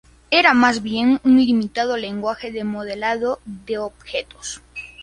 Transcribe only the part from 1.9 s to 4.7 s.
lenguaje de modelado de objetos.